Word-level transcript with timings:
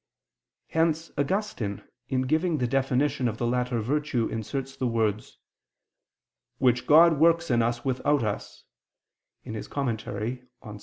Hence 0.69 1.11
Augustine 1.15 1.83
in 2.09 2.23
giving 2.23 2.57
the 2.57 2.65
definition 2.65 3.27
of 3.27 3.37
the 3.37 3.45
latter 3.45 3.79
virtue 3.81 4.27
inserts 4.29 4.75
the 4.75 4.87
words, 4.87 5.37
"which 6.57 6.87
God 6.87 7.19
works 7.19 7.51
in 7.51 7.61
us 7.61 7.85
without 7.85 8.23
us" 8.23 8.63
(Super 9.45 9.95
Ps. 10.15 10.39